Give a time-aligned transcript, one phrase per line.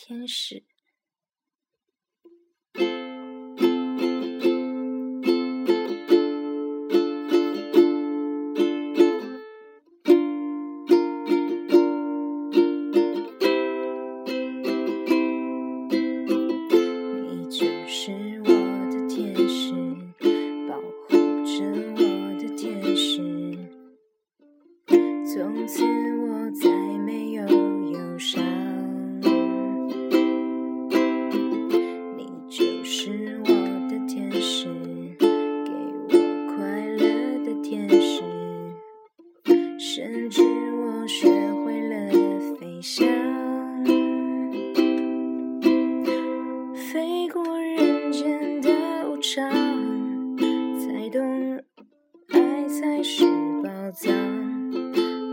[0.00, 0.64] 天使。
[40.02, 41.28] 甚至我学
[41.62, 42.10] 会了
[42.58, 43.06] 飞翔。
[46.74, 48.70] 飞过人间的
[49.10, 49.46] 无常，
[50.78, 51.62] 才懂
[52.30, 53.26] 爱才是
[53.62, 54.10] 宝藏。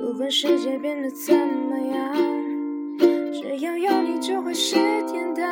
[0.00, 2.14] 不管世界变得怎么样，
[3.34, 5.44] 只要有你就会是天堂。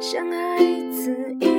[0.00, 1.53] 像孩子依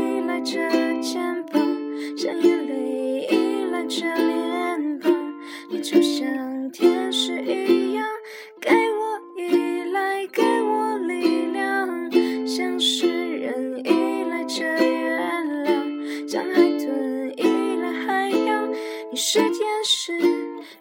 [14.47, 15.17] 着月
[15.63, 18.71] 亮，像海豚依赖海洋。
[19.11, 20.13] 你是天使，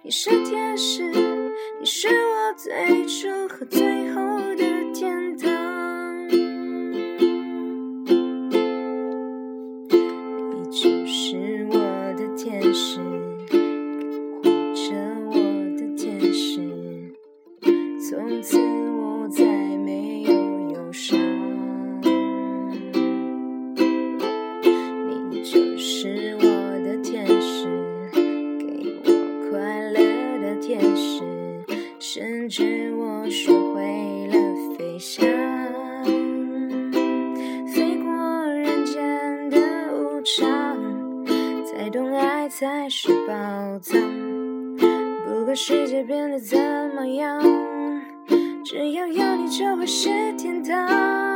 [0.02, 1.02] 你是天使，
[1.80, 3.80] 你是我最初和最
[4.12, 4.20] 后
[4.56, 4.83] 的
[40.24, 41.26] 无常，
[41.66, 43.34] 才懂爱才是宝
[43.78, 44.00] 藏。
[45.26, 46.58] 不管世界变得怎
[46.96, 47.42] 么样，
[48.64, 51.33] 只要有你就会是天堂。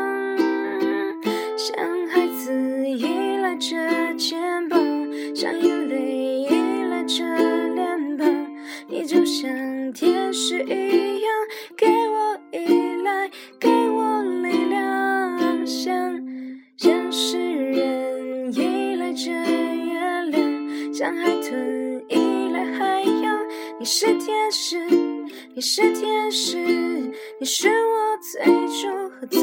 [21.13, 23.39] 海豚依赖海洋。
[23.79, 24.79] 你是天使，
[25.55, 26.57] 你是天使，
[27.39, 29.41] 你是我最初和最